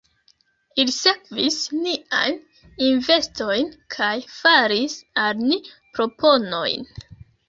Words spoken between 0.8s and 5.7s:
Ili sekvis niajn investojn kaj faris al ni